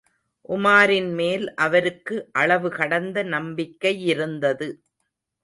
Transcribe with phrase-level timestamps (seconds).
[0.49, 4.69] உமாரின்மேல் அவருக்கு அளவு கடந்த நம்பிக்கையிருந்தது.